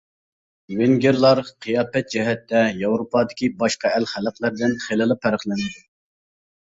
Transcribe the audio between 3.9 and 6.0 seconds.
ئەل خەلقلىرىدىن خېلىلا پەرقلىنىدۇ.